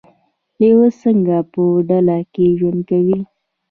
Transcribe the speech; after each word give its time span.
لیوه 0.59 0.87
څنګه 1.01 1.37
په 1.51 1.61
ډله 1.87 2.17
کې 2.33 2.45
ژوند 2.59 2.81
کوي؟ 2.89 3.19